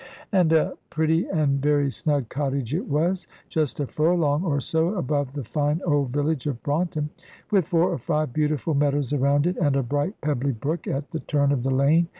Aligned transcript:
And 0.31 0.51
a 0.51 0.73
pretty 0.89 1.27
and 1.27 1.61
very 1.61 1.91
snug 1.91 2.27
cottage 2.27 2.73
it 2.73 2.87
was, 2.87 3.27
just 3.49 3.79
a 3.79 3.85
furlong, 3.85 4.43
or 4.43 4.59
so, 4.59 4.95
above 4.95 5.33
the 5.33 5.43
fine 5.43 5.79
old 5.85 6.09
village 6.09 6.47
of 6.47 6.63
Braunton, 6.63 7.09
with 7.51 7.67
four 7.67 7.91
or 7.91 7.99
five 7.99 8.33
beautiful 8.33 8.73
meadows 8.73 9.13
around 9.13 9.45
it, 9.45 9.57
and 9.57 9.75
a 9.75 9.83
bright 9.83 10.19
pebbly 10.19 10.53
brook 10.53 10.87
at 10.87 11.11
the 11.11 11.19
turn 11.19 11.51
of 11.51 11.61
the 11.61 11.69
lane. 11.69 12.07